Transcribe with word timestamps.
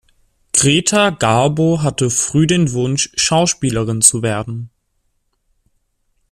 Greta 0.53 1.11
Garbo 1.11 1.83
hatte 1.83 2.09
früh 2.09 2.47
den 2.47 2.71
Wunsch, 2.73 3.11
Schauspielerin 3.17 4.01
zu 4.01 4.23
werden. 4.23 4.71